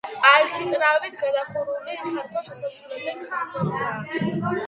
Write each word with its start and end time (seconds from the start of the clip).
არქიტრავით 0.27 1.17
გადახურული 1.23 1.99
ფართო 2.05 2.43
შესასვლელი 2.47 3.29
სამხრეთითაა. 3.31 4.51